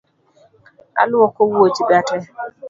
Alwoko 1.01 1.39
wuoch 1.51 1.79
ga 1.87 1.99
tee 2.07 2.25